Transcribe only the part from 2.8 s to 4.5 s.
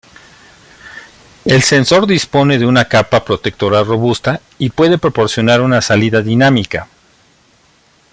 capa protectora robusta